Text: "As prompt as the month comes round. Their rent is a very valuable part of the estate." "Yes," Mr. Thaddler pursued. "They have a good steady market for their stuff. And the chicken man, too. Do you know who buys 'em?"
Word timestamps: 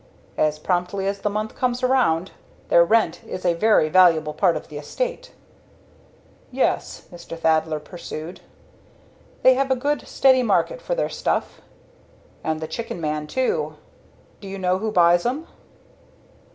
"As 0.39 0.57
prompt 0.57 0.95
as 0.95 1.19
the 1.19 1.29
month 1.29 1.53
comes 1.55 1.83
round. 1.83 2.31
Their 2.69 2.83
rent 2.83 3.23
is 3.23 3.45
a 3.45 3.53
very 3.53 3.87
valuable 3.87 4.33
part 4.33 4.57
of 4.57 4.67
the 4.67 4.79
estate." 4.79 5.31
"Yes," 6.49 7.03
Mr. 7.13 7.37
Thaddler 7.37 7.79
pursued. 7.79 8.41
"They 9.43 9.53
have 9.53 9.69
a 9.69 9.75
good 9.75 10.07
steady 10.07 10.41
market 10.41 10.81
for 10.81 10.95
their 10.95 11.07
stuff. 11.07 11.61
And 12.43 12.61
the 12.61 12.67
chicken 12.67 12.99
man, 12.99 13.27
too. 13.27 13.75
Do 14.39 14.47
you 14.47 14.57
know 14.57 14.79
who 14.79 14.91
buys 14.91 15.23
'em?" 15.23 15.45